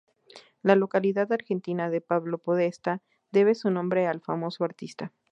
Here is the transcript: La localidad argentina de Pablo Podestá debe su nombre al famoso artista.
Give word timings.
La 0.63 0.75
localidad 0.75 1.31
argentina 1.31 1.91
de 1.91 2.01
Pablo 2.01 2.39
Podestá 2.39 3.03
debe 3.31 3.53
su 3.53 3.69
nombre 3.69 4.07
al 4.07 4.19
famoso 4.19 4.63
artista. 4.63 5.13